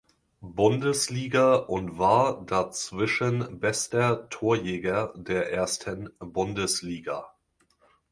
[0.41, 7.35] Bundesliga und war dazwischen bester Torjäger der ersten Bundesliga.